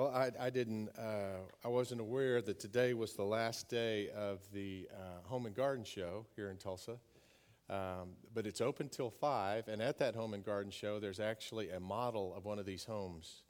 [0.00, 4.38] Well, I, I didn't, uh, I wasn't aware that today was the last day of
[4.50, 6.96] the uh, Home and Garden Show here in Tulsa.
[7.68, 11.68] Um, but it's open till 5, and at that Home and Garden Show, there's actually
[11.68, 13.42] a model of one of these homes.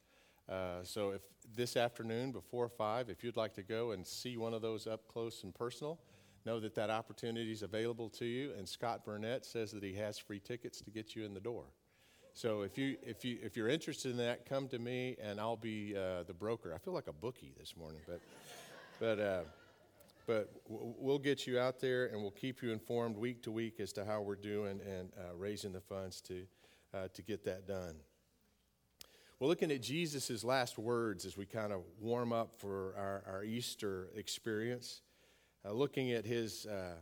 [0.48, 1.20] Uh, so if
[1.54, 5.06] this afternoon before 5, if you'd like to go and see one of those up
[5.06, 6.00] close and personal,
[6.44, 8.50] know that that opportunity is available to you.
[8.58, 11.66] And Scott Burnett says that he has free tickets to get you in the door.
[12.32, 15.56] So if you if you if you're interested in that, come to me and I'll
[15.56, 16.72] be uh, the broker.
[16.74, 18.20] I feel like a bookie this morning, but
[18.98, 19.40] but uh,
[20.26, 23.92] but we'll get you out there and we'll keep you informed week to week as
[23.94, 26.44] to how we're doing and uh, raising the funds to
[26.94, 27.96] uh, to get that done.
[29.40, 33.42] We're looking at Jesus' last words as we kind of warm up for our, our
[33.42, 35.00] Easter experience,
[35.64, 36.96] uh, looking at his uh,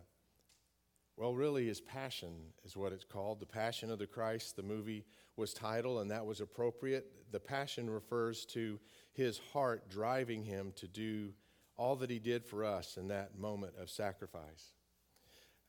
[1.18, 2.32] well, really, his passion
[2.64, 3.40] is what it's called.
[3.40, 5.04] The Passion of the Christ, the movie
[5.36, 7.10] was titled, and that was appropriate.
[7.33, 8.78] The passion refers to
[9.12, 11.30] his heart driving him to do
[11.77, 14.75] all that he did for us in that moment of sacrifice.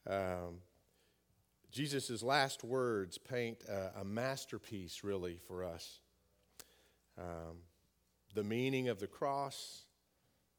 [0.08, 0.60] Um,
[1.72, 6.00] Jesus' last words paint a, a, masterpiece, really, for us.
[7.18, 7.64] Um,
[8.36, 9.86] the meaning of the cross,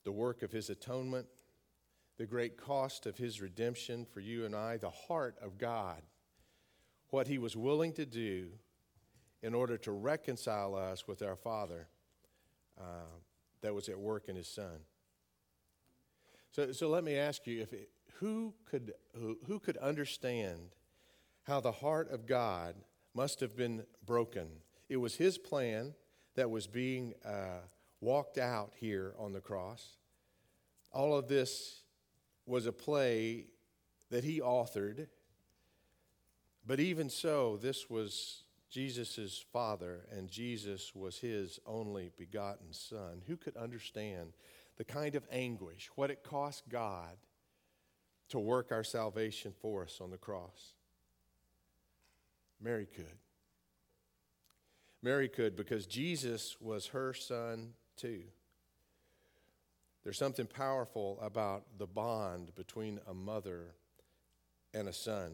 [0.05, 1.27] the work of his atonement,
[2.21, 6.03] the great cost of his redemption for you and I, the heart of God,
[7.09, 8.49] what he was willing to do
[9.43, 11.89] in order to reconcile us with our Father
[12.79, 13.09] uh,
[13.63, 14.81] that was at work in his Son.
[16.53, 20.77] So, so let me ask you if it, who, could, who, who could understand
[21.45, 22.75] how the heart of God
[23.15, 24.49] must have been broken?
[24.91, 25.95] It was his plan
[26.35, 27.63] that was being uh,
[28.03, 29.97] walked out here on the cross.
[30.93, 31.81] All of this
[32.51, 33.47] was a play
[34.11, 35.07] that he authored.
[36.67, 43.23] But even so, this was Jesus' father, and Jesus was his only begotten son.
[43.27, 44.33] Who could understand
[44.77, 47.17] the kind of anguish, what it cost God
[48.29, 50.75] to work our salvation for us on the cross?
[52.61, 53.19] Mary could.
[55.03, 58.23] Mary could because Jesus was her son too.
[60.03, 63.75] There's something powerful about the bond between a mother
[64.73, 65.33] and a son.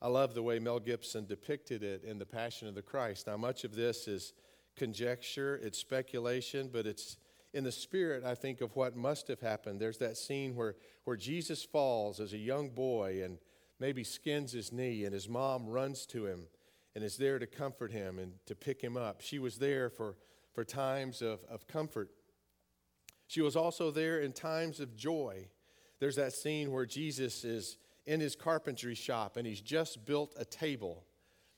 [0.00, 3.26] I love the way Mel Gibson depicted it in The Passion of the Christ.
[3.26, 4.32] Now, much of this is
[4.76, 7.16] conjecture, it's speculation, but it's
[7.52, 9.80] in the spirit, I think, of what must have happened.
[9.80, 13.38] There's that scene where, where Jesus falls as a young boy and
[13.78, 16.48] maybe skins his knee, and his mom runs to him
[16.94, 19.20] and is there to comfort him and to pick him up.
[19.20, 20.16] She was there for,
[20.52, 22.10] for times of, of comfort.
[23.34, 25.48] She was also there in times of joy.
[25.98, 30.44] There's that scene where Jesus is in his carpentry shop and he's just built a
[30.44, 31.02] table.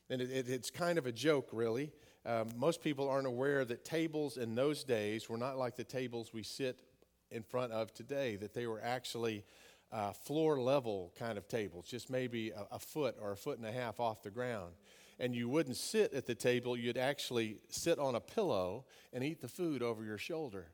[0.08, 1.92] And it, it, it's kind of a joke, really.
[2.24, 6.32] Um, most people aren't aware that tables in those days were not like the tables
[6.32, 6.80] we sit
[7.30, 9.44] in front of today, that they were actually
[9.92, 13.66] uh, floor level kind of tables, just maybe a, a foot or a foot and
[13.66, 14.72] a half off the ground.
[15.20, 19.42] And you wouldn't sit at the table, you'd actually sit on a pillow and eat
[19.42, 20.68] the food over your shoulder.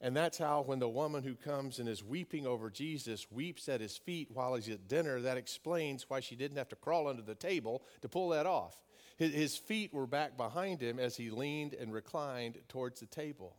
[0.00, 3.80] And that's how, when the woman who comes and is weeping over Jesus weeps at
[3.80, 7.22] his feet while he's at dinner, that explains why she didn't have to crawl under
[7.22, 8.76] the table to pull that off.
[9.16, 13.56] His feet were back behind him as he leaned and reclined towards the table.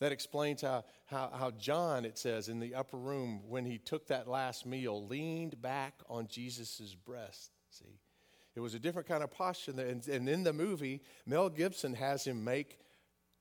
[0.00, 4.06] That explains how, how, how John, it says, in the upper room, when he took
[4.06, 7.52] that last meal, leaned back on Jesus' breast.
[7.70, 8.00] See?
[8.54, 9.72] It was a different kind of posture.
[9.72, 12.78] And, and in the movie, Mel Gibson has him make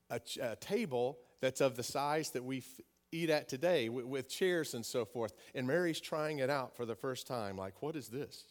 [0.10, 2.64] a, a table that's of the size that we
[3.12, 5.34] eat at today with, with, chairs and so forth.
[5.54, 7.58] And Mary's trying it out for the first time.
[7.58, 8.46] Like, what is this?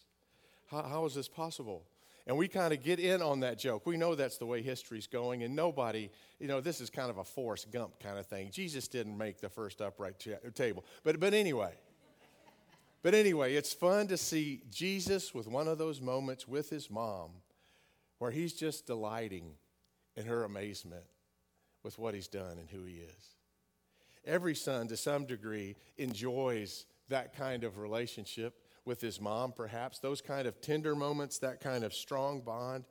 [0.70, 1.84] How, how is this possible?
[2.26, 3.86] And we kind of get in on that joke.
[3.86, 7.16] We know that's the way history's going, and nobody, you know, this is kind of
[7.16, 8.50] a Forrest Gump kind of thing.
[8.53, 10.22] Jesus didn't make the first upright
[10.54, 10.84] table.
[11.03, 11.72] But, but anyway,
[13.03, 17.30] but anyway, it's fun to see Jesus with one of those moments with his mom
[18.18, 19.54] where he's just delighting
[20.15, 21.04] in her amazement
[21.82, 23.36] with what he's done and who he is.
[24.24, 30.20] Every son, to some degree, enjoys that kind of relationship with his mom, perhaps, those
[30.20, 32.84] kind of tender moments, that kind of strong bond.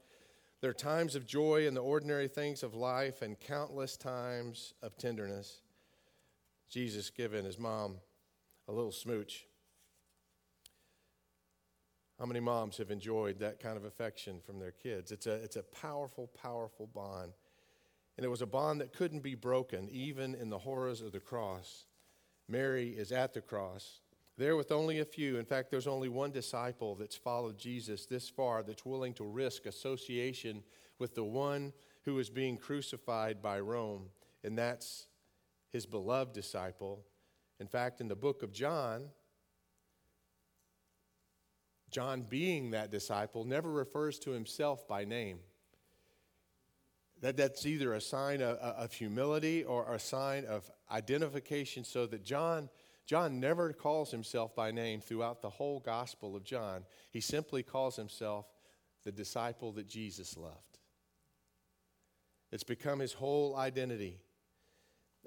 [0.61, 4.97] There are times of joy in the ordinary things of life and countless times of
[4.97, 5.61] tenderness.
[6.69, 7.97] Jesus giving his mom
[8.67, 9.45] a little smooch.
[12.19, 15.11] How many moms have enjoyed that kind of affection from their kids?
[15.11, 17.33] It's a, it's a powerful, powerful bond.
[18.21, 21.19] And it was a bond that couldn't be broken, even in the horrors of the
[21.19, 21.87] cross.
[22.47, 24.01] Mary is at the cross,
[24.37, 25.39] there with only a few.
[25.39, 29.65] In fact, there's only one disciple that's followed Jesus this far that's willing to risk
[29.65, 30.61] association
[30.99, 31.73] with the one
[32.03, 34.11] who is being crucified by Rome.
[34.43, 35.07] and that's
[35.71, 37.03] his beloved disciple.
[37.59, 39.09] In fact, in the book of John,
[41.89, 45.39] John, being that disciple, never refers to himself by name.
[47.21, 52.23] That, that's either a sign of, of humility or a sign of identification, so that
[52.25, 52.69] John,
[53.05, 56.83] John never calls himself by name throughout the whole Gospel of John.
[57.11, 58.47] He simply calls himself
[59.03, 60.79] the disciple that Jesus loved.
[62.51, 64.19] It's become his whole identity.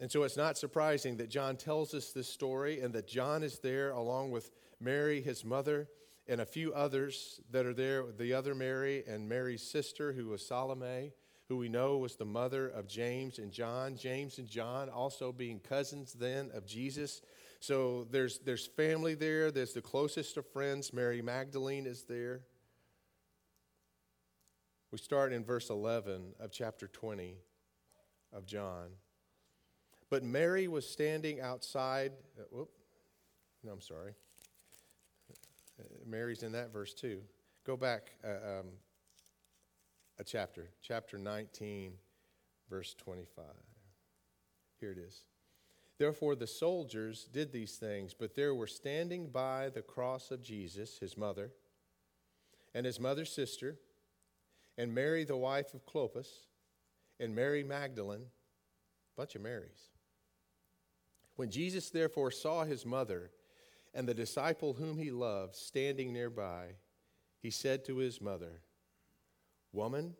[0.00, 3.60] And so it's not surprising that John tells us this story and that John is
[3.60, 4.50] there along with
[4.80, 5.88] Mary, his mother,
[6.26, 10.44] and a few others that are there the other Mary and Mary's sister, who was
[10.44, 11.12] Salome,
[11.48, 13.96] who we know was the mother of James and John.
[13.96, 17.20] James and John also being cousins then of Jesus.
[17.60, 20.92] So there's, there's family there, there's the closest of friends.
[20.92, 22.40] Mary Magdalene is there.
[24.90, 27.36] We start in verse 11 of chapter 20
[28.32, 28.90] of John.
[30.08, 32.12] But Mary was standing outside.
[32.38, 32.70] Uh, whoop,
[33.64, 34.12] no, I'm sorry.
[35.80, 37.20] Uh, Mary's in that verse too.
[37.66, 38.66] Go back uh, um,
[40.18, 41.92] a chapter, chapter 19,
[42.70, 43.44] verse 25.
[44.80, 45.24] Here it is.
[45.98, 50.98] Therefore, the soldiers did these things, but there were standing by the cross of Jesus,
[50.98, 51.52] his mother,
[52.74, 53.76] and his mother's sister
[54.76, 56.28] and Mary, the wife of Clopas,
[57.20, 58.26] and Mary Magdalene,
[59.16, 59.90] bunch of Marys.
[61.36, 63.30] When Jesus therefore saw his mother
[63.92, 66.72] and the disciple whom he loved standing nearby,
[67.40, 68.62] he said to his mother,
[69.74, 70.14] Woman,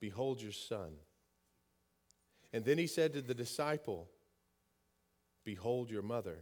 [0.00, 0.94] behold your son.
[2.52, 4.08] And then he said to the disciple,
[5.44, 6.38] Behold your mother.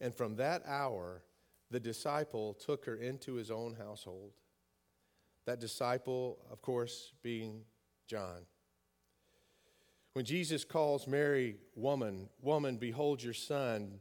[0.00, 1.22] And from that hour,
[1.70, 4.32] the disciple took her into his own household.
[5.44, 7.62] That disciple, of course, being
[8.06, 8.46] John.
[10.12, 14.00] When Jesus calls Mary woman, woman, behold your son,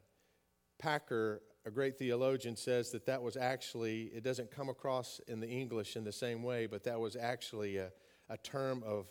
[0.79, 5.47] Packer, a great theologian, says that that was actually, it doesn't come across in the
[5.47, 7.91] English in the same way, but that was actually a,
[8.29, 9.07] a term of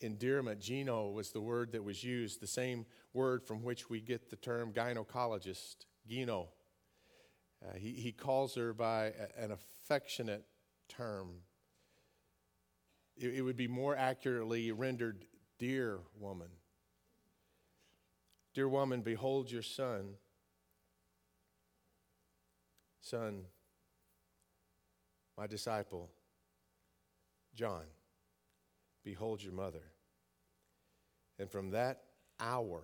[0.00, 0.60] endearment.
[0.60, 4.36] Gino was the word that was used, the same word from which we get the
[4.36, 6.48] term gynecologist, Gino.
[7.66, 10.44] Uh, he, he calls her by a, an affectionate
[10.88, 11.40] term
[13.16, 15.24] it, it would be more accurately rendered,
[15.58, 16.48] Dear woman.
[18.52, 20.16] Dear woman, behold your son.
[23.06, 23.42] Son,
[25.36, 26.10] my disciple,
[27.54, 27.84] John,
[29.04, 29.82] behold your mother.
[31.38, 32.02] And from that
[32.40, 32.82] hour,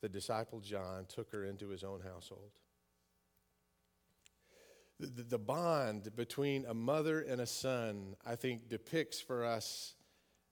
[0.00, 2.50] the disciple John took her into his own household
[5.02, 9.94] the, the bond between a mother and a son, I think, depicts for us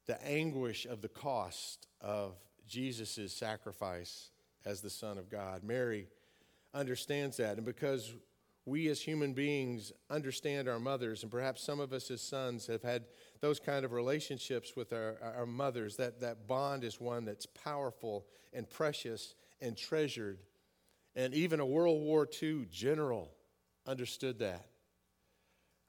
[0.06, 2.34] the anguish of the cost of
[2.66, 4.30] Jesus' sacrifice
[4.64, 5.62] as the Son of God.
[5.62, 6.08] Mary
[6.74, 7.56] understands that.
[7.56, 8.14] And because
[8.66, 12.82] we as human beings understand our mothers, and perhaps some of us as sons have
[12.82, 13.04] had
[13.40, 18.26] those kind of relationships with our, our mothers, that, that bond is one that's powerful
[18.52, 20.38] and precious and treasured.
[21.16, 23.30] And even a World War II general
[23.86, 24.66] understood that.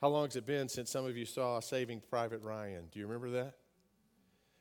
[0.01, 2.85] How long has it been since some of you saw Saving Private Ryan?
[2.91, 3.53] Do you remember that?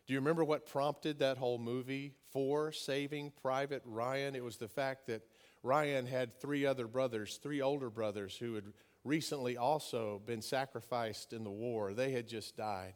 [0.07, 4.35] Do you remember what prompted that whole movie for Saving Private Ryan?
[4.35, 5.23] It was the fact that
[5.63, 8.65] Ryan had three other brothers, three older brothers, who had
[9.05, 11.93] recently also been sacrificed in the war.
[11.93, 12.95] They had just died.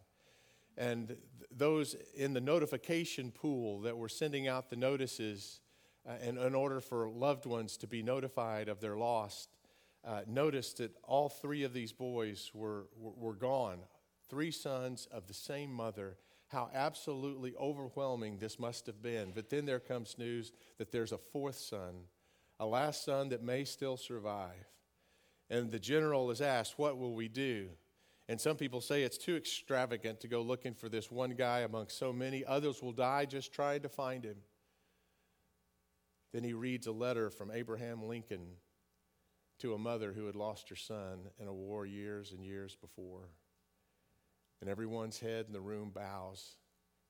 [0.76, 1.16] And
[1.50, 5.60] those in the notification pool that were sending out the notices
[6.08, 9.48] uh, in, in order for loved ones to be notified of their loss,
[10.04, 13.78] uh, noticed that all three of these boys were, were, were gone.
[14.28, 16.16] Three sons of the same mother.
[16.48, 19.32] How absolutely overwhelming this must have been.
[19.34, 21.94] But then there comes news that there's a fourth son,
[22.60, 24.68] a last son that may still survive.
[25.50, 27.68] And the general is asked, What will we do?
[28.28, 31.88] And some people say it's too extravagant to go looking for this one guy among
[31.88, 32.44] so many.
[32.44, 34.36] Others will die just trying to find him.
[36.32, 38.46] Then he reads a letter from Abraham Lincoln
[39.58, 43.28] to a mother who had lost her son in a war years and years before.
[44.60, 46.56] And everyone's head in the room bows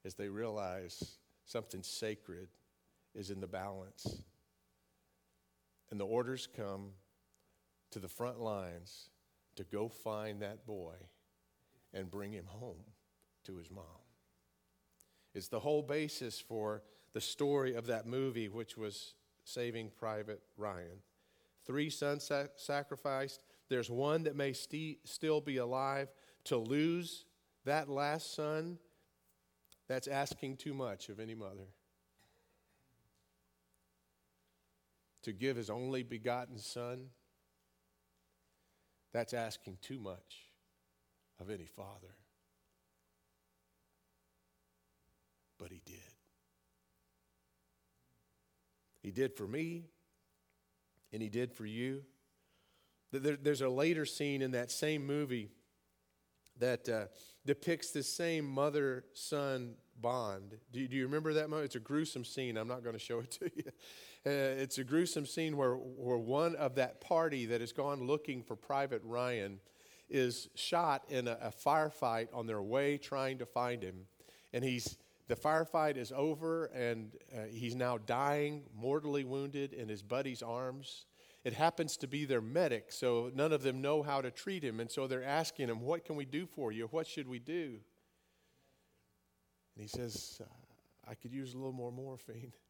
[0.05, 2.49] as they realize something sacred
[3.15, 4.25] is in the balance.
[5.91, 6.91] And the orders come
[7.91, 9.11] to the front lines
[9.57, 10.95] to go find that boy
[11.93, 12.85] and bring him home
[13.45, 13.85] to his mom.
[15.35, 19.15] It's the whole basis for the story of that movie, which was
[19.45, 20.99] Saving Private Ryan
[21.65, 23.43] three sons sacrificed.
[23.69, 26.09] There's one that may st- still be alive.
[26.45, 27.25] To lose
[27.65, 28.79] that last son
[29.87, 31.69] That's asking too much of any mother.
[35.25, 37.09] To give his only begotten son,
[39.13, 40.51] that's asking too much
[41.41, 42.15] of any father.
[45.59, 45.97] But he did.
[49.03, 49.85] He did for me,
[51.13, 52.03] and he did for you.
[53.13, 55.51] There's a later scene in that same movie
[56.59, 57.07] that uh,
[57.47, 60.57] depicts this same mother son bond.
[60.73, 61.67] Do you, do you, remember that moment?
[61.67, 62.57] It's a gruesome scene.
[62.57, 63.71] I'm not going to show it to you.
[64.27, 68.43] Uh, it's a gruesome scene where, where one of that party that has gone looking
[68.43, 69.61] for Private Ryan
[70.09, 74.07] is shot in a, a firefight on their way trying to find him.
[74.55, 80.03] And he's the firefight is over, and uh, he's now dying, mortally wounded in his
[80.03, 81.07] buddy's arms.
[81.45, 84.81] It happens to be their medic, so none of them know how to treat him.
[84.81, 86.89] And so they're asking him, What can we do for you?
[86.91, 87.79] What should we do?
[89.75, 92.53] And he says, uh, I could use a little more morphine.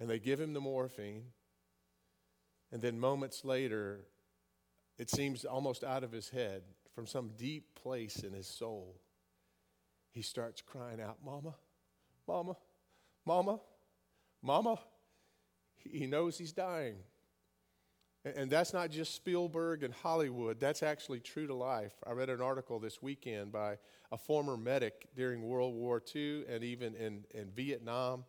[0.00, 1.24] And they give him the morphine.
[2.72, 4.00] And then moments later,
[4.98, 6.62] it seems almost out of his head,
[6.94, 9.00] from some deep place in his soul,
[10.10, 11.54] he starts crying out, Mama,
[12.26, 12.56] Mama,
[13.24, 13.60] Mama,
[14.42, 14.78] Mama.
[15.76, 16.96] He knows he's dying.
[18.24, 21.94] And that's not just Spielberg and Hollywood, that's actually true to life.
[22.06, 23.78] I read an article this weekend by
[24.12, 28.24] a former medic during World War II and even in, in Vietnam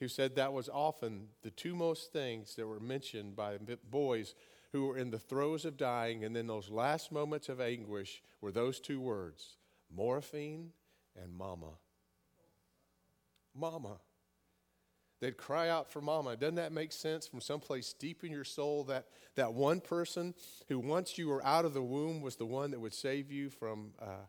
[0.00, 4.34] who said that was often the two most things that were mentioned by boys
[4.72, 8.52] who were in the throes of dying, and then those last moments of anguish were
[8.52, 9.56] those two words
[9.94, 10.70] morphine
[11.20, 11.72] and mama.
[13.54, 13.98] Mama.
[15.20, 16.34] They'd cry out for mama.
[16.36, 18.84] Doesn't that make sense from someplace deep in your soul?
[18.84, 20.34] That, that one person
[20.68, 23.50] who, once you were out of the womb, was the one that would save you
[23.50, 24.24] from uh,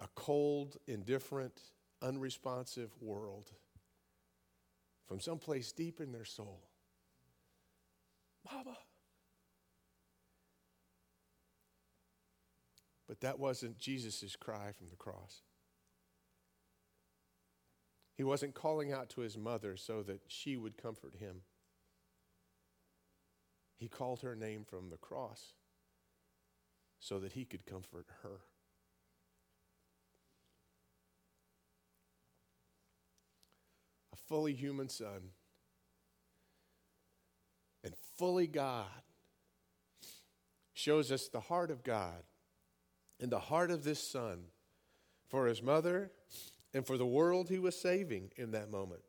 [0.00, 1.60] a cold, indifferent,
[2.00, 3.50] unresponsive world.
[5.08, 6.60] From someplace deep in their soul.
[8.52, 8.76] Mama.
[13.08, 15.40] But that wasn't Jesus' cry from the cross.
[18.16, 21.42] He wasn't calling out to his mother so that she would comfort him.
[23.78, 25.54] He called her name from the cross
[27.00, 28.40] so that he could comfort her.
[34.28, 35.30] Fully human son
[37.82, 38.86] and fully God
[40.74, 42.22] shows us the heart of God
[43.20, 44.44] and the heart of this son
[45.28, 46.10] for his mother
[46.74, 49.00] and for the world he was saving in that moment.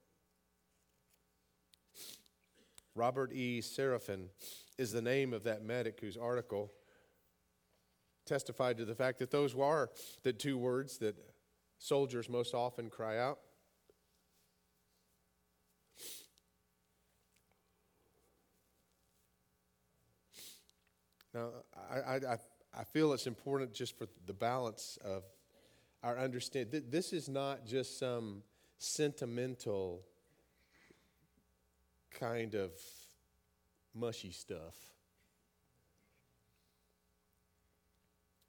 [2.95, 3.61] Robert E.
[3.61, 4.27] Seraphin
[4.77, 6.71] is the name of that medic whose article
[8.25, 9.89] testified to the fact that those were
[10.23, 11.15] the two words that
[11.77, 13.39] soldiers most often cry out.
[21.39, 21.51] Now,
[21.89, 22.37] I, I,
[22.77, 25.23] I feel it's important just for the balance of
[26.03, 26.83] our understanding.
[26.89, 28.43] This is not just some
[28.77, 30.01] sentimental
[32.11, 32.71] kind of
[33.95, 34.75] mushy stuff.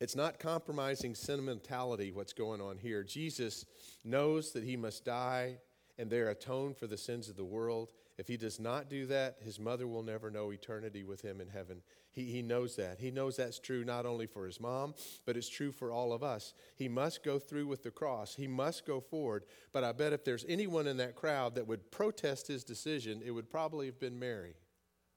[0.00, 3.04] It's not compromising sentimentality, what's going on here.
[3.04, 3.66] Jesus
[4.04, 5.59] knows that he must die
[5.99, 7.92] and there atone for the sins of the world.
[8.21, 11.49] If he does not do that, his mother will never know eternity with him in
[11.49, 11.81] heaven.
[12.12, 12.99] He, he knows that.
[12.99, 14.93] He knows that's true not only for his mom,
[15.25, 16.53] but it's true for all of us.
[16.77, 19.45] He must go through with the cross, he must go forward.
[19.73, 23.31] But I bet if there's anyone in that crowd that would protest his decision, it
[23.31, 24.57] would probably have been Mary.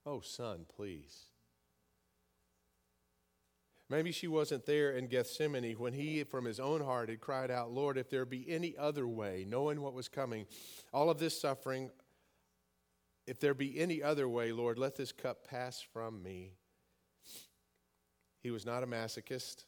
[0.06, 1.26] Oh, son, please.
[3.90, 7.74] Maybe she wasn't there in Gethsemane when he, from his own heart, had cried out,
[7.74, 10.46] Lord, if there be any other way, knowing what was coming,
[10.94, 11.92] all of this suffering,
[13.26, 16.54] if there be any other way, Lord, let this cup pass from me.
[18.42, 19.66] He was not a masochist.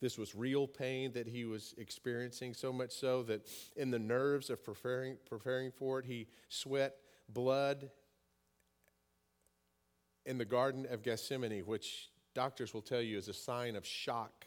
[0.00, 4.50] This was real pain that he was experiencing, so much so that in the nerves
[4.50, 6.96] of preparing, preparing for it, he sweat
[7.30, 7.90] blood
[10.26, 14.46] in the Garden of Gethsemane, which doctors will tell you is a sign of shock.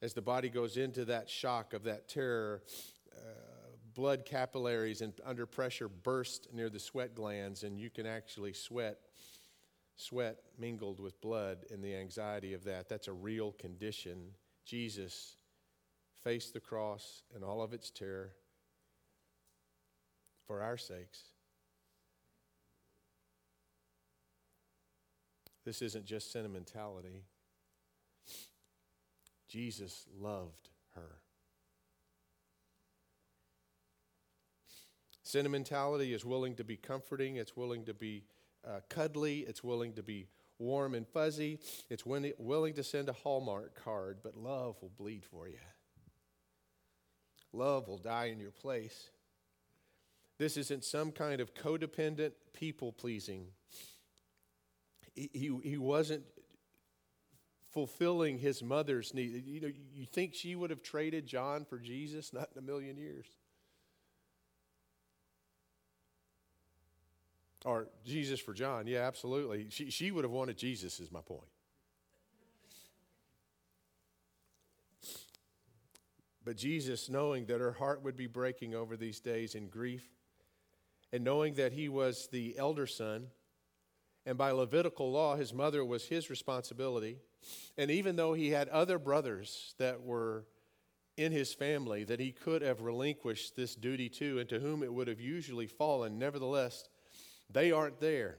[0.00, 2.62] As the body goes into that shock of that terror,
[3.16, 3.53] uh,
[3.94, 8.98] blood capillaries and under pressure burst near the sweat glands, and you can actually sweat
[9.96, 12.88] sweat mingled with blood in the anxiety of that.
[12.88, 14.30] That's a real condition.
[14.64, 15.36] Jesus
[16.24, 18.32] faced the cross and all of its terror
[20.46, 21.22] for our sakes.
[25.64, 27.24] This isn't just sentimentality.
[29.48, 31.23] Jesus loved her.
[35.24, 38.24] Sentimentality is willing to be comforting, it's willing to be
[38.66, 40.28] uh, cuddly, it's willing to be
[40.58, 45.48] warm and fuzzy, it's willing to send a Hallmark card, but love will bleed for
[45.48, 45.58] you.
[47.54, 49.10] Love will die in your place.
[50.38, 53.46] This isn't some kind of codependent people pleasing.
[55.14, 56.24] He, he, he wasn't
[57.72, 59.44] fulfilling his mother's need.
[59.46, 62.32] You know, you think she would have traded John for Jesus?
[62.32, 63.26] Not in a million years.
[67.64, 68.86] Or Jesus for John.
[68.86, 69.66] Yeah, absolutely.
[69.70, 71.48] She, she would have wanted Jesus, is my point.
[76.44, 80.06] But Jesus, knowing that her heart would be breaking over these days in grief,
[81.10, 83.28] and knowing that he was the elder son,
[84.26, 87.16] and by Levitical law, his mother was his responsibility,
[87.78, 90.44] and even though he had other brothers that were
[91.16, 94.92] in his family that he could have relinquished this duty to and to whom it
[94.92, 96.84] would have usually fallen, nevertheless,
[97.54, 98.36] they aren't there.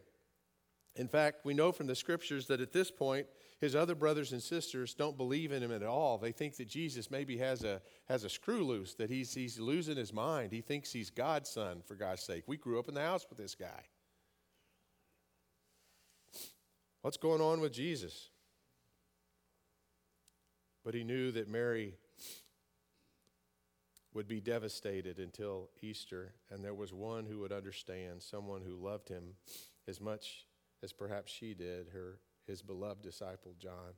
[0.95, 3.27] In fact, we know from the scriptures that at this point,
[3.59, 6.17] his other brothers and sisters don't believe in him at all.
[6.17, 9.97] They think that Jesus maybe has a, has a screw loose, that he's, he's losing
[9.97, 10.51] his mind.
[10.51, 12.43] He thinks he's God's son, for God's sake.
[12.47, 13.83] We grew up in the house with this guy.
[17.01, 18.29] What's going on with Jesus?
[20.83, 21.95] But he knew that Mary
[24.15, 29.09] would be devastated until Easter, and there was one who would understand, someone who loved
[29.09, 29.35] him
[29.89, 30.45] as much
[30.81, 32.17] as perhaps she did, her
[32.47, 33.93] his beloved disciple John.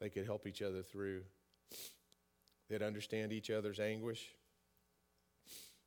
[0.00, 1.22] They could help each other through.
[2.70, 4.24] They'd understand each other's anguish.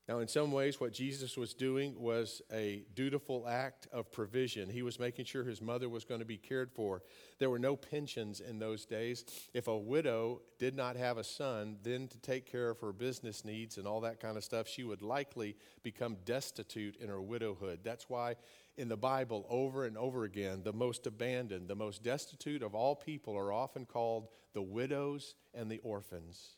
[0.08, 4.70] Now, in some ways, what Jesus was doing was a dutiful act of provision.
[4.70, 7.02] He was making sure his mother was going to be cared for.
[7.40, 9.26] There were no pensions in those days.
[9.56, 13.44] If a widow did not have a son, then to take care of her business
[13.44, 17.80] needs and all that kind of stuff, she would likely become destitute in her widowhood.
[17.84, 18.36] That's why
[18.78, 22.96] in the Bible, over and over again, the most abandoned, the most destitute of all
[22.96, 26.58] people are often called the widows and the orphans.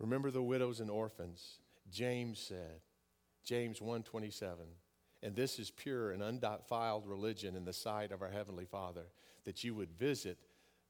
[0.00, 1.58] Remember the widows and orphans.
[1.90, 2.80] James said,
[3.44, 4.56] James 1:27,
[5.22, 9.06] and this is pure and undefiled religion in the sight of our heavenly Father,
[9.44, 10.38] that you would visit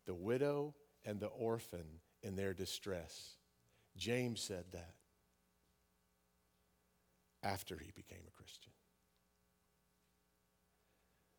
[0.07, 3.37] the widow and the orphan in their distress.
[3.96, 4.94] James said that
[7.42, 8.73] after he became a Christian.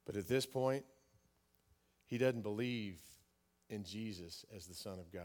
[0.05, 0.83] But at this point,
[2.05, 2.99] he doesn't believe
[3.69, 5.23] in Jesus as the Son of God.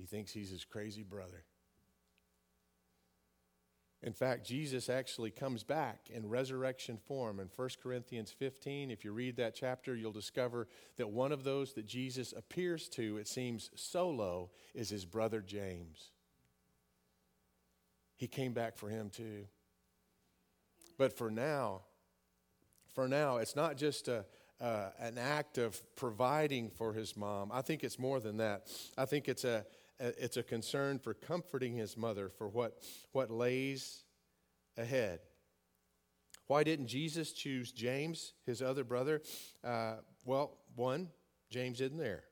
[0.00, 1.44] He thinks he's his crazy brother.
[4.02, 7.38] In fact, Jesus actually comes back in resurrection form.
[7.38, 11.74] In 1 Corinthians 15, if you read that chapter, you'll discover that one of those
[11.74, 16.12] that Jesus appears to, it seems solo, is his brother James.
[18.16, 19.44] He came back for him too.
[20.96, 21.82] But for now,
[22.94, 24.24] for now, it's not just a,
[24.60, 27.50] an act of providing for his mom.
[27.52, 28.66] I think it's more than that.
[28.96, 29.66] I think it's a,
[30.00, 32.82] it's a concern for comforting his mother for what,
[33.12, 34.04] what lays
[34.76, 35.20] ahead.
[36.46, 39.22] Why didn't Jesus choose James, his other brother?
[39.62, 41.10] Uh, well, one,
[41.50, 42.24] James isn't there.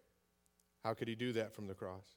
[0.82, 2.16] How could he do that from the cross?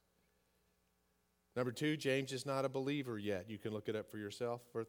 [1.54, 3.48] Number two, James is not a believer yet.
[3.48, 4.62] You can look it up for yourself.
[4.72, 4.84] 1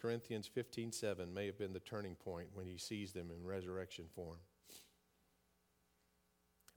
[0.00, 4.04] Corinthians 15 7 may have been the turning point when he sees them in resurrection
[4.14, 4.38] form.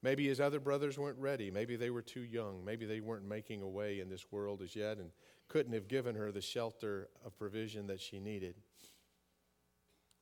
[0.04, 1.50] Maybe his other brothers weren't ready.
[1.50, 2.64] Maybe they were too young.
[2.64, 5.10] Maybe they weren't making a way in this world as yet and
[5.48, 8.56] couldn't have given her the shelter of provision that she needed.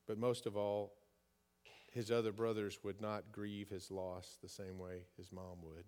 [0.06, 0.94] But most of all,
[1.92, 5.84] his other brothers would not grieve his loss the same way his mom would.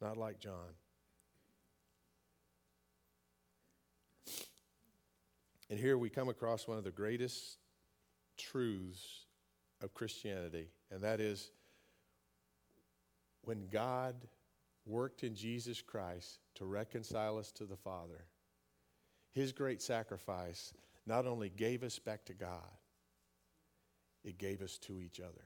[0.00, 0.74] Not like John.
[5.68, 7.58] And here we come across one of the greatest
[8.38, 9.24] truths
[9.82, 11.50] of Christianity, and that is
[13.46, 14.14] when God
[14.84, 18.26] worked in Jesus Christ to reconcile us to the Father,
[19.32, 20.74] his great sacrifice
[21.06, 22.76] not only gave us back to God,
[24.24, 25.44] it gave us to each other.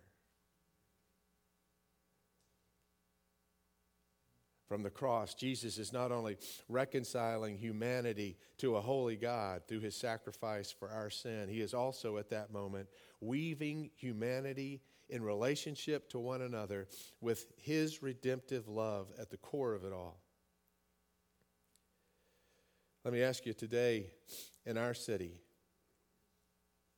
[4.66, 9.96] From the cross, Jesus is not only reconciling humanity to a holy God through his
[9.96, 12.88] sacrifice for our sin, he is also at that moment
[13.20, 14.80] weaving humanity
[15.10, 16.88] in relationship to one another
[17.20, 20.20] with his redemptive love at the core of it all.
[23.04, 24.06] Let me ask you today
[24.66, 25.40] in our city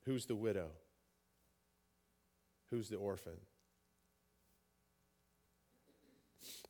[0.04, 0.70] who's the widow?
[2.70, 3.36] Who's the orphan?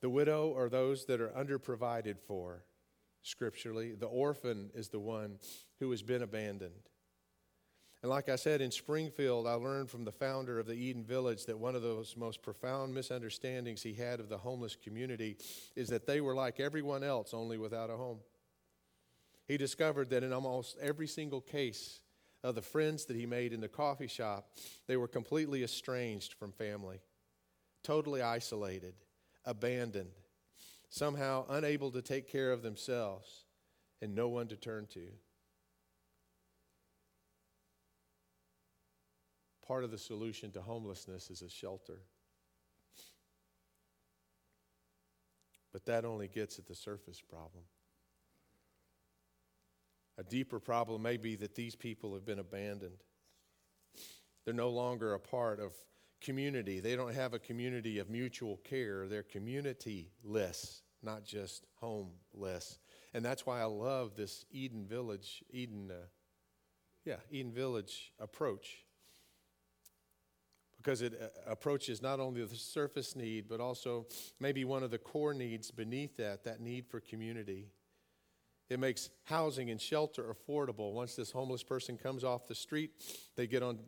[0.00, 2.64] The widow are those that are underprovided for
[3.22, 3.92] scripturally.
[3.92, 5.38] The orphan is the one
[5.78, 6.90] who has been abandoned.
[8.02, 11.46] And like I said, in Springfield, I learned from the founder of the Eden Village
[11.46, 15.36] that one of those most profound misunderstandings he had of the homeless community
[15.76, 18.18] is that they were like everyone else, only without a home.
[19.46, 22.00] He discovered that in almost every single case
[22.42, 24.50] of the friends that he made in the coffee shop,
[24.88, 27.00] they were completely estranged from family,
[27.84, 28.94] totally isolated,
[29.44, 30.10] abandoned,
[30.88, 33.44] somehow unable to take care of themselves,
[34.00, 35.06] and no one to turn to.
[39.72, 42.02] Part of the solution to homelessness is a shelter.
[45.72, 47.64] But that only gets at the surface problem.
[50.18, 52.98] A deeper problem may be that these people have been abandoned.
[54.44, 55.72] They're no longer a part of
[56.20, 56.80] community.
[56.80, 59.08] They don't have a community of mutual care.
[59.08, 62.78] They're community-less, not just homeless.
[63.14, 66.04] And that's why I love this Eden Village, Eden, uh,
[67.06, 68.84] yeah, Eden Village approach
[70.82, 74.06] because it uh, approaches not only the surface need, but also
[74.40, 77.68] maybe one of the core needs beneath that, that need for community.
[78.68, 80.92] It makes housing and shelter affordable.
[80.92, 82.90] Once this homeless person comes off the street,
[83.36, 83.78] they get on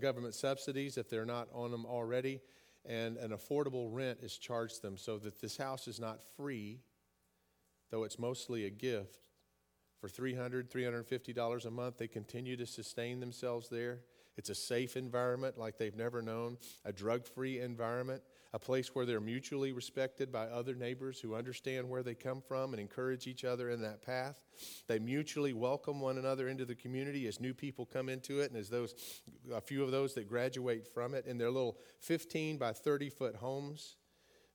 [0.00, 2.40] government subsidies if they're not on them already,
[2.86, 6.80] and an affordable rent is charged them so that this house is not free,
[7.90, 9.18] though it's mostly a gift.
[10.00, 14.00] For $300, $350 a month, they continue to sustain themselves there.
[14.36, 18.22] It's a safe environment like they've never known, a drug free environment,
[18.54, 22.72] a place where they're mutually respected by other neighbors who understand where they come from
[22.72, 24.44] and encourage each other in that path.
[24.88, 28.58] They mutually welcome one another into the community as new people come into it and
[28.58, 28.94] as those
[29.52, 33.36] a few of those that graduate from it in their little 15 by 30 foot
[33.36, 33.96] homes.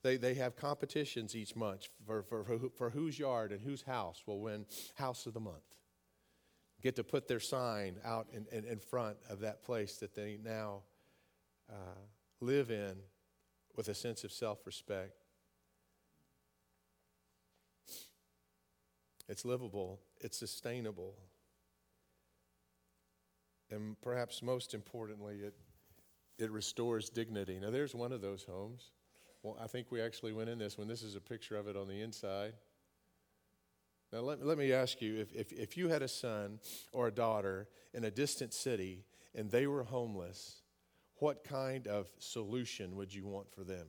[0.03, 4.23] They, they have competitions each month for, for, for, for whose yard and whose house
[4.27, 5.76] will win House of the Month
[6.81, 10.37] get to put their sign out in, in, in front of that place that they
[10.43, 10.81] now
[11.69, 11.99] uh,
[12.39, 12.95] live in
[13.75, 15.23] with a sense of self respect.
[19.29, 21.15] It's livable, it's sustainable,
[23.69, 25.53] and perhaps most importantly, it,
[26.37, 27.59] it restores dignity.
[27.59, 28.91] Now, there's one of those homes.
[29.43, 30.87] Well, I think we actually went in this one.
[30.87, 32.53] This is a picture of it on the inside.
[34.11, 36.59] Now, let, let me ask you if, if, if you had a son
[36.93, 39.03] or a daughter in a distant city
[39.35, 40.61] and they were homeless,
[41.17, 43.87] what kind of solution would you want for them?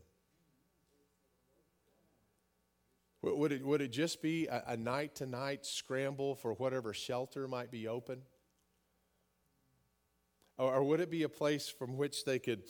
[3.23, 7.71] Would it, would it just be a night to night scramble for whatever shelter might
[7.71, 8.23] be open?
[10.57, 12.63] Or, or would it be a place from which they could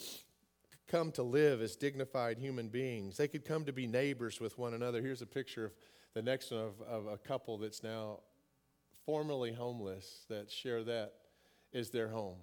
[0.87, 3.19] come to live as dignified human beings?
[3.19, 5.03] They could come to be neighbors with one another.
[5.03, 5.73] Here's a picture of
[6.15, 8.21] the next one of, of a couple that's now
[9.05, 11.15] formerly homeless that share that
[11.73, 12.39] is their home.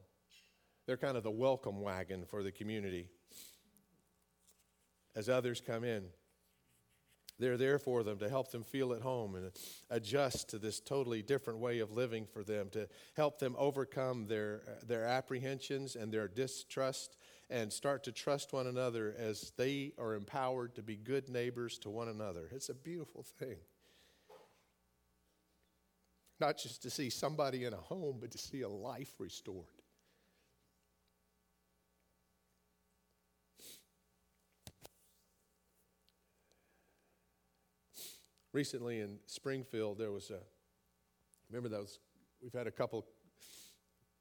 [0.85, 3.07] They're kind of the welcome wagon for the community.
[5.15, 6.05] As others come in,
[7.37, 9.51] they're there for them to help them feel at home and
[9.89, 14.61] adjust to this totally different way of living for them, to help them overcome their,
[14.87, 17.17] their apprehensions and their distrust
[17.49, 21.89] and start to trust one another as they are empowered to be good neighbors to
[21.89, 22.49] one another.
[22.51, 23.57] It's a beautiful thing.
[26.39, 29.65] Not just to see somebody in a home, but to see a life restored.
[38.51, 40.39] Recently in Springfield, there was a,
[41.49, 41.99] remember those,
[42.41, 43.05] we've had a couple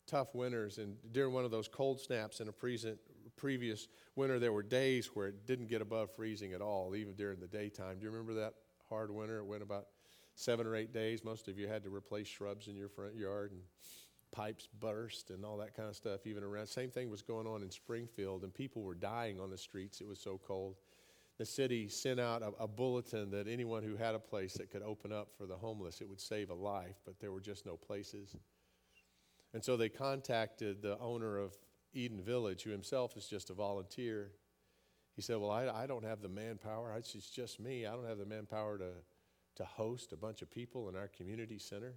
[0.06, 2.98] tough winters, and during one of those cold snaps in a present,
[3.36, 7.40] previous winter, there were days where it didn't get above freezing at all, even during
[7.40, 7.98] the daytime.
[7.98, 8.54] Do you remember that
[8.88, 9.38] hard winter?
[9.38, 9.86] It went about
[10.34, 11.24] seven or eight days.
[11.24, 13.60] Most of you had to replace shrubs in your front yard, and
[14.32, 16.66] pipes burst and all that kind of stuff, even around.
[16.66, 20.00] Same thing was going on in Springfield, and people were dying on the streets.
[20.00, 20.76] It was so cold.
[21.38, 24.82] The city sent out a, a bulletin that anyone who had a place that could
[24.82, 27.76] open up for the homeless, it would save a life, but there were just no
[27.76, 28.36] places.
[29.52, 31.56] And so they contacted the owner of
[31.94, 34.32] Eden Village, who himself is just a volunteer.
[35.14, 36.94] He said, Well, I, I don't have the manpower.
[36.98, 37.86] It's just me.
[37.86, 38.90] I don't have the manpower to,
[39.56, 41.94] to host a bunch of people in our community center.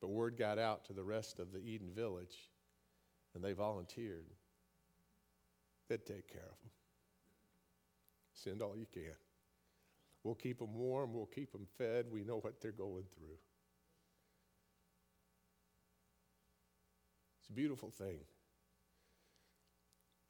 [0.00, 2.48] But word got out to the rest of the Eden Village,
[3.34, 4.26] and they volunteered.
[5.88, 6.70] They'd take care of them.
[8.32, 9.16] Send all you can.
[10.22, 12.06] We'll keep them warm, we'll keep them fed.
[12.10, 13.38] We know what they're going through.
[17.40, 18.18] It's a beautiful thing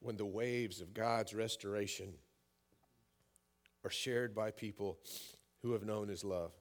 [0.00, 2.12] when the waves of God's restoration
[3.84, 4.98] are shared by people
[5.62, 6.52] who have known His love.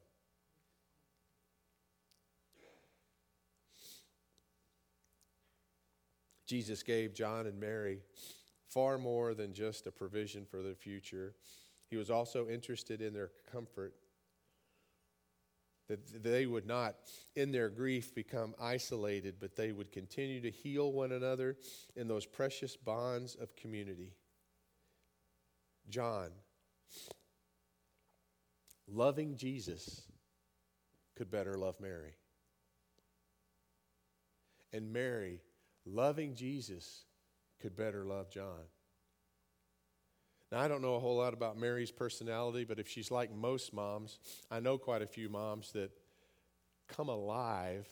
[6.45, 7.99] Jesus gave John and Mary
[8.69, 11.35] far more than just a provision for their future.
[11.89, 13.93] He was also interested in their comfort
[15.87, 16.95] that they would not,
[17.35, 21.57] in their grief, become isolated, but they would continue to heal one another
[21.95, 24.13] in those precious bonds of community.
[25.89, 26.29] John,
[28.87, 30.01] loving Jesus,
[31.15, 32.15] could better love Mary.
[34.73, 35.41] And Mary,
[35.85, 37.05] loving Jesus,
[37.61, 38.65] could better love John.
[40.51, 43.73] Now, I don't know a whole lot about Mary's personality, but if she's like most
[43.73, 45.91] moms, I know quite a few moms that
[46.87, 47.87] come alive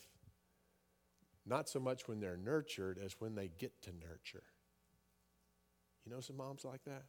[1.45, 4.43] not so much when they're nurtured as when they get to nurture.
[6.05, 7.03] You know some moms like that?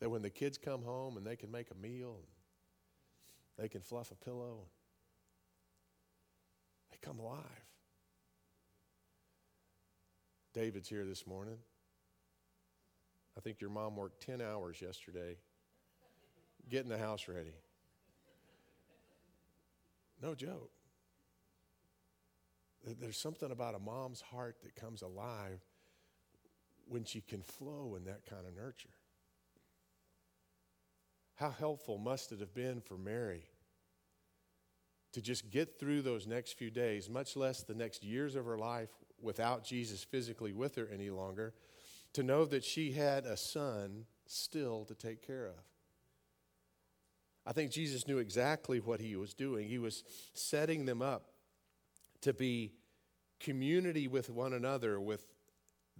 [0.00, 3.80] That when the kids come home and they can make a meal, and they can
[3.80, 4.60] fluff a pillow,
[6.90, 7.42] they come alive.
[10.54, 11.58] David's here this morning.
[13.38, 15.36] I think your mom worked 10 hours yesterday
[16.68, 17.54] getting the house ready.
[20.20, 20.72] No joke.
[23.00, 25.60] There's something about a mom's heart that comes alive
[26.88, 28.88] when she can flow in that kind of nurture.
[31.36, 33.44] How helpful must it have been for Mary
[35.12, 38.58] to just get through those next few days, much less the next years of her
[38.58, 41.54] life without Jesus physically with her any longer,
[42.18, 45.62] to know that she had a son still to take care of.
[47.46, 49.68] I think Jesus knew exactly what he was doing.
[49.68, 50.02] He was
[50.34, 51.28] setting them up
[52.22, 52.72] to be
[53.38, 55.28] community with one another, with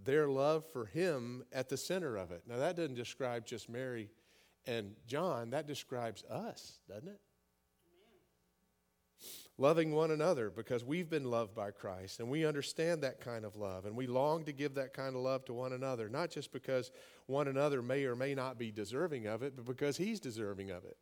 [0.05, 2.43] their love for him at the center of it.
[2.49, 4.11] Now, that doesn't describe just Mary
[4.67, 7.21] and John, that describes us, doesn't it?
[9.59, 13.57] Loving one another because we've been loved by Christ and we understand that kind of
[13.57, 16.53] love and we long to give that kind of love to one another, not just
[16.53, 16.93] because
[17.27, 20.85] one another may or may not be deserving of it, but because He's deserving of
[20.85, 20.97] it.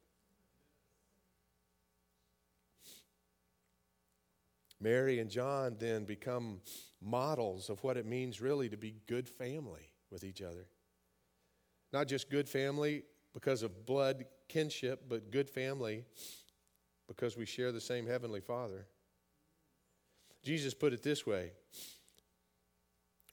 [4.81, 6.61] Mary and John then become
[7.03, 10.66] models of what it means really to be good family with each other.
[11.92, 16.05] Not just good family because of blood kinship, but good family
[17.09, 18.87] because we share the same Heavenly Father.
[20.42, 21.53] Jesus put it this way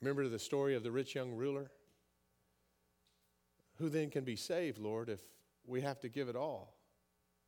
[0.02, 1.72] Remember the story of the rich young ruler?
[3.78, 5.22] Who then can be saved, Lord, if
[5.66, 6.76] we have to give it all?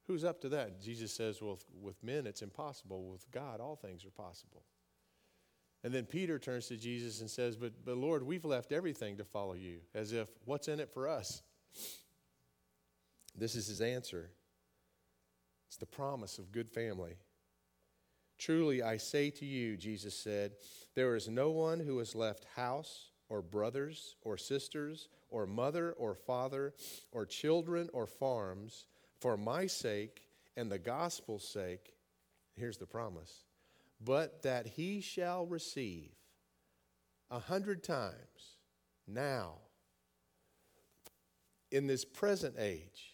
[0.07, 0.81] Who's up to that?
[0.81, 3.09] Jesus says, Well, with men it's impossible.
[3.09, 4.63] With God, all things are possible.
[5.83, 9.23] And then Peter turns to Jesus and says, But, but Lord, we've left everything to
[9.23, 11.41] follow you, as if, what's in it for us?
[13.37, 14.29] This is his answer.
[15.75, 17.17] It's the promise of good family.
[18.37, 20.53] Truly, I say to you, Jesus said,
[20.95, 26.15] there is no one who has left house or brothers or sisters or mother or
[26.15, 26.73] father
[27.11, 28.85] or children or farms
[29.19, 31.93] for my sake and the gospel's sake.
[32.55, 33.43] Here's the promise
[33.99, 36.11] but that he shall receive
[37.29, 38.55] a hundred times
[39.09, 39.55] now
[41.69, 43.13] in this present age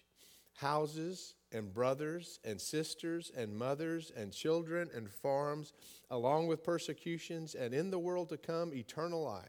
[0.53, 5.73] houses and brothers and sisters and mothers and children and farms,
[6.09, 9.45] along with persecutions, and in the world to come, eternal life.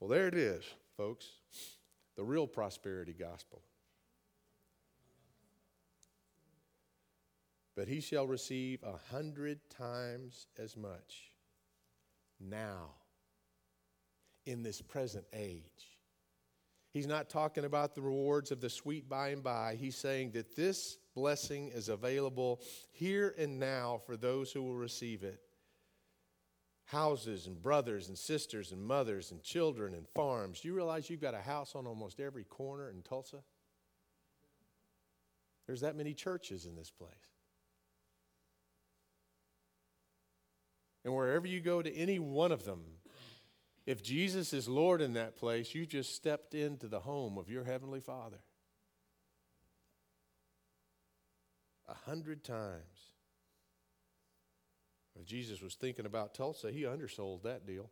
[0.00, 0.64] Well, there it is,
[0.96, 1.26] folks
[2.16, 3.62] the real prosperity gospel.
[7.76, 11.30] But he shall receive a hundred times as much
[12.40, 12.92] now
[14.46, 15.95] in this present age
[16.96, 19.76] He's not talking about the rewards of the sweet by and by.
[19.78, 25.22] He's saying that this blessing is available here and now for those who will receive
[25.22, 25.38] it.
[26.86, 30.60] Houses and brothers and sisters and mothers and children and farms.
[30.60, 33.42] Do you realize you've got a house on almost every corner in Tulsa?
[35.66, 37.12] There's that many churches in this place.
[41.04, 42.84] And wherever you go to any one of them,
[43.86, 47.62] if Jesus is Lord in that place, you just stepped into the home of your
[47.62, 48.38] Heavenly Father.
[51.88, 52.82] A hundred times.
[55.18, 57.90] If Jesus was thinking about Tulsa, he undersold that deal.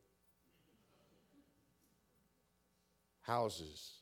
[3.23, 4.01] Houses,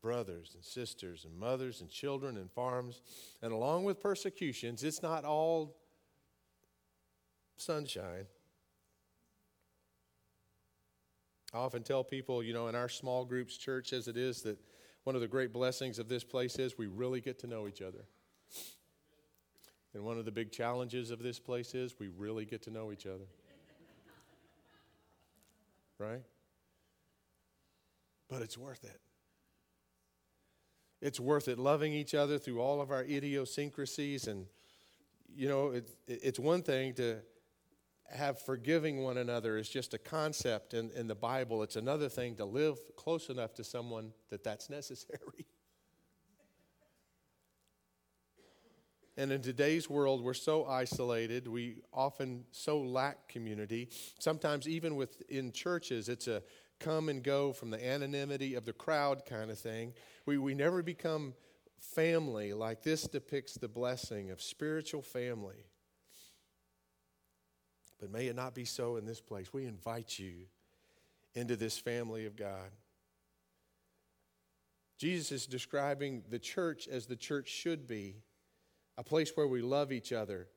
[0.00, 3.02] brothers and sisters, and mothers and children and farms,
[3.42, 5.76] and along with persecutions, it's not all
[7.56, 8.26] sunshine.
[11.56, 14.58] I often tell people, you know, in our small groups, church as it is, that
[15.04, 17.80] one of the great blessings of this place is we really get to know each
[17.80, 18.04] other.
[19.94, 22.92] And one of the big challenges of this place is we really get to know
[22.92, 23.24] each other.
[25.98, 26.20] right?
[28.28, 29.00] But it's worth it.
[31.00, 34.26] It's worth it loving each other through all of our idiosyncrasies.
[34.26, 34.44] And,
[35.34, 37.16] you know, it, it's one thing to
[38.10, 41.62] have forgiving one another is just a concept in, in the Bible.
[41.62, 45.46] It's another thing to live close enough to someone that that's necessary.
[49.18, 51.48] And in today's world, we're so isolated.
[51.48, 53.88] We often so lack community.
[54.18, 56.42] Sometimes, even within churches, it's a
[56.78, 59.94] come and go from the anonymity of the crowd kind of thing.
[60.26, 61.32] We, we never become
[61.78, 65.64] family like this depicts the blessing of spiritual family.
[68.00, 69.52] But may it not be so in this place.
[69.52, 70.46] We invite you
[71.34, 72.70] into this family of God.
[74.98, 78.16] Jesus is describing the church as the church should be
[78.96, 80.48] a place where we love each other.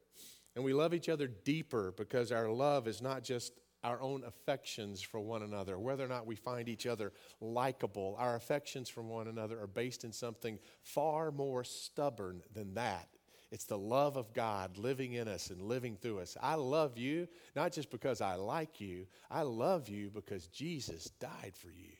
[0.55, 5.01] And we love each other deeper because our love is not just our own affections
[5.01, 8.15] for one another, whether or not we find each other likable.
[8.17, 13.07] Our affections for one another are based in something far more stubborn than that.
[13.51, 16.37] It's the love of God living in us and living through us.
[16.39, 21.53] I love you not just because I like you, I love you because Jesus died
[21.55, 21.93] for you.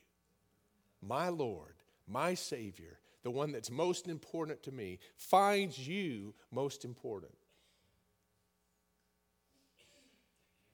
[1.02, 1.76] My Lord,
[2.08, 7.34] my Savior, the one that's most important to me, finds you most important.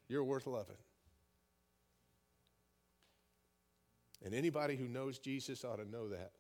[0.10, 0.76] You're worth loving.
[4.24, 6.32] And anybody who knows Jesus ought to know that.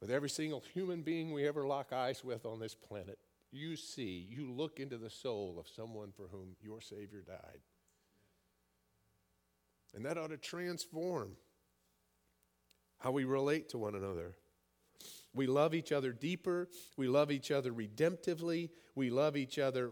[0.00, 3.18] With every single human being we ever lock eyes with on this planet,
[3.50, 7.60] you see, you look into the soul of someone for whom your Savior died.
[9.94, 11.32] And that ought to transform
[12.98, 14.36] how we relate to one another.
[15.34, 16.68] We love each other deeper.
[16.96, 18.70] We love each other redemptively.
[18.94, 19.90] We love each other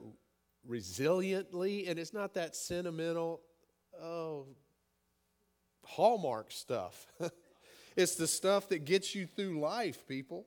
[0.68, 1.88] resiliently.
[1.88, 3.40] And it's not that sentimental,
[4.00, 4.46] oh,
[5.84, 7.06] Hallmark stuff.
[7.96, 10.46] it's the stuff that gets you through life, people.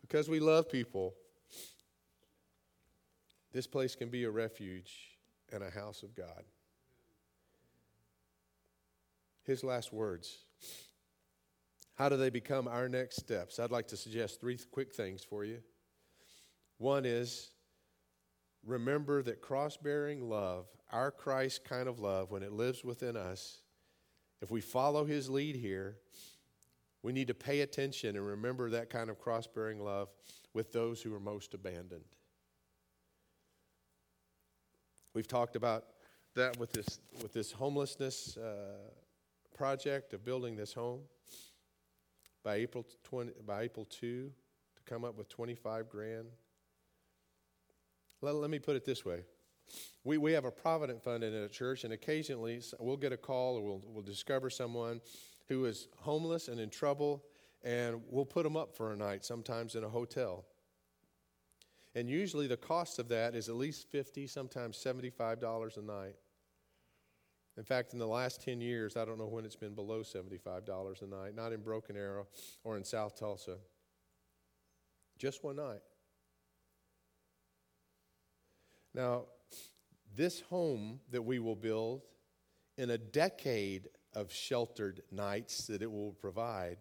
[0.00, 1.14] Because we love people,
[3.52, 5.18] this place can be a refuge
[5.52, 6.44] and a house of God
[9.46, 10.38] his last words.
[11.94, 13.58] How do they become our next steps?
[13.58, 15.62] I'd like to suggest three quick things for you.
[16.78, 17.50] One is
[18.66, 23.62] remember that cross bearing love, our Christ kind of love, when it lives within us,
[24.42, 25.96] if we follow his lead here,
[27.02, 30.08] we need to pay attention and remember that kind of cross bearing love
[30.52, 32.04] with those who are most abandoned.
[35.14, 35.84] We've talked about
[36.34, 38.36] that with this, with this homelessness.
[38.36, 38.90] Uh,
[39.56, 41.00] project of building this home
[42.44, 44.30] by April 20, by April 2
[44.76, 46.26] to come up with 25 grand.
[48.20, 49.22] Let, let me put it this way.
[50.04, 53.56] We, we have a provident fund in a church, and occasionally we'll get a call
[53.56, 55.00] or we'll, we'll discover someone
[55.48, 57.24] who is homeless and in trouble,
[57.64, 60.44] and we'll put them up for a night, sometimes in a hotel.
[61.94, 66.14] And usually the cost of that is at least 50 sometimes $75 a night.
[67.56, 71.02] In fact, in the last 10 years, I don't know when it's been below $75
[71.02, 72.26] a night, not in Broken Arrow
[72.64, 73.56] or in South Tulsa.
[75.16, 75.80] Just one night.
[78.92, 79.24] Now,
[80.16, 82.02] this home that we will build
[82.76, 86.78] in a decade of sheltered nights that it will provide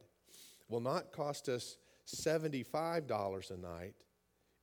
[0.69, 3.93] will not cost us $75 a night.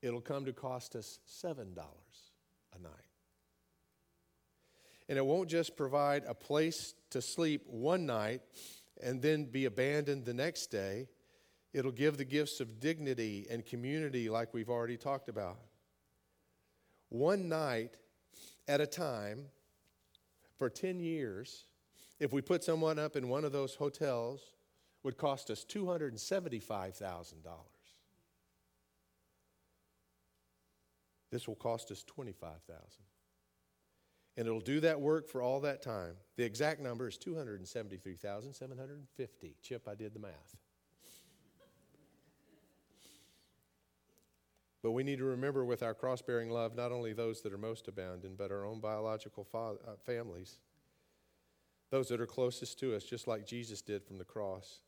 [0.00, 2.92] It'll come to cost us $7 a night.
[5.08, 8.40] And it won't just provide a place to sleep one night
[9.02, 11.08] and then be abandoned the next day.
[11.72, 15.58] It'll give the gifts of dignity and community, like we've already talked about.
[17.08, 17.96] One night
[18.68, 19.46] at a time
[20.56, 21.64] for 10 years,
[22.20, 24.40] if we put someone up in one of those hotels,
[25.02, 27.34] would cost us $275,000.
[31.30, 33.02] This will cost us 25,000
[34.36, 36.14] and it'll do that work for all that time.
[36.36, 39.56] The exact number is 273,750.
[39.62, 40.56] Chip, I did the math.
[44.82, 47.58] But we need to remember with our cross bearing love not only those that are
[47.58, 50.58] most abandoned, but our own biological fa- uh, families,
[51.90, 54.80] those that are closest to us, just like Jesus did from the cross.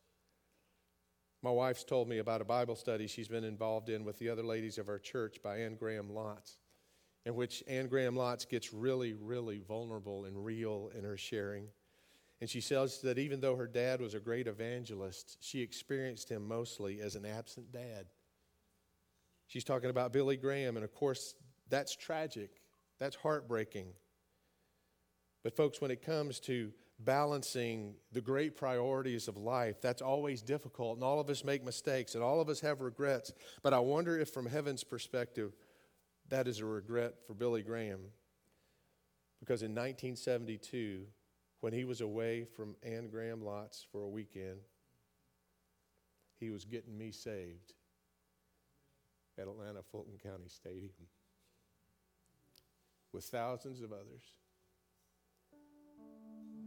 [1.41, 4.43] My wife's told me about a Bible study she's been involved in with the other
[4.43, 6.57] ladies of our church by Anne Graham Lotz
[7.25, 11.67] in which Anne Graham Lotz gets really, really vulnerable and real in her sharing.
[12.39, 16.47] And she says that even though her dad was a great evangelist, she experienced him
[16.47, 18.05] mostly as an absent dad.
[19.47, 21.35] She's talking about Billy Graham, and of course,
[21.69, 22.61] that's tragic.
[22.99, 23.87] That's heartbreaking.
[25.43, 30.95] But, folks, when it comes to balancing the great priorities of life, that's always difficult,
[30.95, 33.31] and all of us make mistakes, and all of us have regrets.
[33.61, 35.53] But I wonder if, from heaven's perspective,
[36.29, 37.99] that is a regret for Billy Graham.
[39.39, 41.05] Because in 1972,
[41.59, 44.59] when he was away from Anne Graham Lotz for a weekend,
[46.39, 47.73] he was getting me saved
[49.37, 51.07] at Atlanta Fulton County Stadium
[53.11, 54.23] with thousands of others.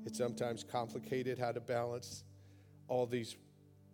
[0.06, 2.24] It's sometimes complicated how to balance
[2.88, 3.36] all these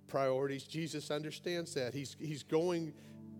[0.06, 0.64] priorities.
[0.64, 1.94] Jesus understands that.
[1.94, 2.94] He's, he's going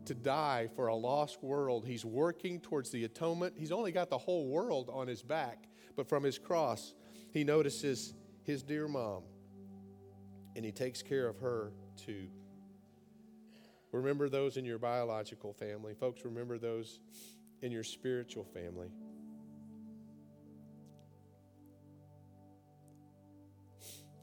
[0.06, 1.86] to die for a lost world.
[1.86, 3.54] He's working towards the atonement.
[3.56, 6.94] He's only got the whole world on his back, but from his cross,
[7.30, 9.22] he notices his dear mom
[10.56, 12.28] and he takes care of her too.
[13.94, 15.94] Remember those in your biological family.
[15.94, 16.98] Folks, remember those
[17.62, 18.88] in your spiritual family.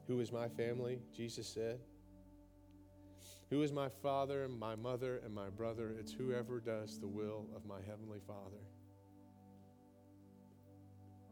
[0.08, 0.98] Who is my family?
[1.16, 1.78] Jesus said.
[3.48, 5.94] Who is my father and my mother and my brother?
[5.98, 8.60] It's whoever does the will of my heavenly Father.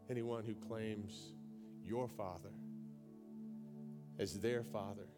[0.09, 1.33] Anyone who claims
[1.85, 2.49] your father
[4.17, 5.10] as their father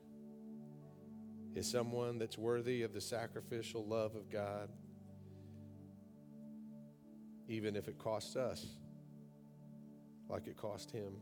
[1.55, 4.69] is someone that's worthy of the sacrificial love of God,
[7.47, 8.65] even if it costs us
[10.29, 11.13] like it cost him.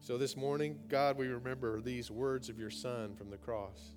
[0.00, 3.96] So this morning, God, we remember these words of your Son from the cross.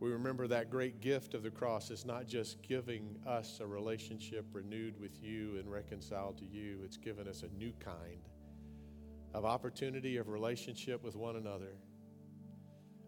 [0.00, 4.46] We remember that great gift of the cross is not just giving us a relationship
[4.52, 8.20] renewed with you and reconciled to you, it's given us a new kind
[9.34, 11.76] of opportunity of relationship with one another.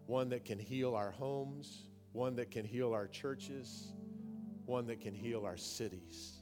[0.05, 3.93] One that can heal our homes, one that can heal our churches,
[4.65, 6.33] one that can heal our cities.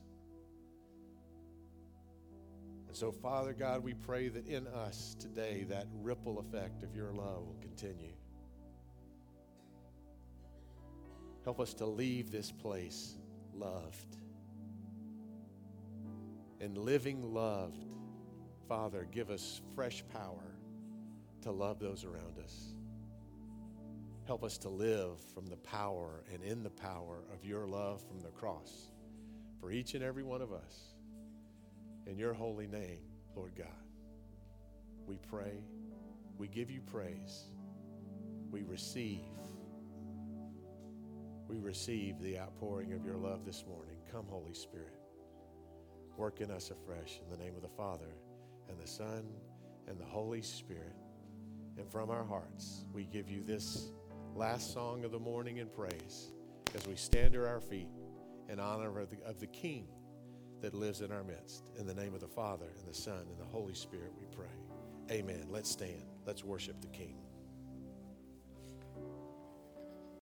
[2.88, 7.12] And so, Father God, we pray that in us today that ripple effect of your
[7.12, 8.14] love will continue.
[11.44, 13.18] Help us to leave this place
[13.54, 14.18] loved.
[16.60, 17.86] And living loved,
[18.68, 20.56] Father, give us fresh power
[21.42, 22.74] to love those around us.
[24.26, 28.20] Help us to live from the power and in the power of your love from
[28.20, 28.90] the cross
[29.60, 30.96] for each and every one of us.
[32.08, 33.02] In your holy name,
[33.36, 33.68] Lord God,
[35.06, 35.60] we pray,
[36.38, 37.46] we give you praise,
[38.50, 39.22] we receive.
[41.48, 43.98] We receive the outpouring of your love this morning.
[44.12, 44.98] Come, Holy Spirit.
[46.18, 48.16] Work in us afresh in the name of the Father
[48.70, 49.24] and the Son
[49.88, 50.96] and the Holy Spirit.
[51.78, 53.92] And from our hearts, we give you this
[54.36, 56.32] last song of the morning in praise
[56.74, 57.90] as we stand to our feet
[58.50, 59.88] in honor of the, of the King
[60.62, 61.72] that lives in our midst.
[61.78, 64.48] In the name of the Father, and the Son, and the Holy Spirit, we pray.
[65.12, 65.46] Amen.
[65.50, 66.06] Let's stand.
[66.26, 67.16] Let's worship the King.